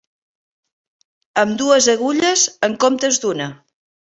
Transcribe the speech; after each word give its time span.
Amb 1.43 1.53
dues 1.61 1.91
agulles 1.95 2.47
en 2.69 2.77
comptes 2.85 3.25
d'una 3.27 3.51